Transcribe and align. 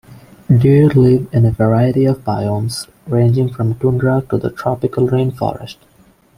Deer 0.47 0.89
live 0.89 1.29
in 1.31 1.45
a 1.45 1.51
variety 1.51 2.05
of 2.05 2.23
biomes, 2.23 2.87
ranging 3.05 3.53
from 3.53 3.75
tundra 3.75 4.23
to 4.27 4.37
the 4.39 4.49
tropical 4.49 5.07
rainforest. 5.07 5.75